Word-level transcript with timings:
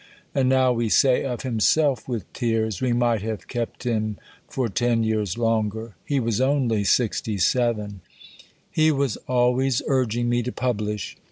And 0.33 0.49
now 0.49 0.73
we 0.73 0.89
say 0.89 1.23
of 1.25 1.43
himself 1.43 2.07
with 2.09 2.33
tears 2.33 2.81
"We 2.81 2.91
might 2.91 3.21
have 3.21 3.47
kept 3.47 3.83
him 3.83 4.17
for 4.49 4.67
10 4.67 5.03
years 5.03 5.37
longer." 5.37 5.93
He 6.03 6.19
was 6.19 6.41
only 6.41 6.83
67. 6.83 8.01
He 8.71 8.91
was 8.91 9.17
always 9.27 9.83
urging 9.87 10.27
me 10.27 10.41
to 10.41 10.51
publish. 10.51 11.17